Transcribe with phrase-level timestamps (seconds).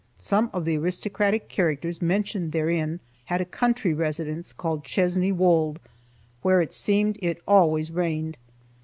[0.17, 5.77] Some of the aristocratic characters mentioned therein had a country residence called "Chesney Wold,"
[6.41, 8.35] where it seemed it always rained.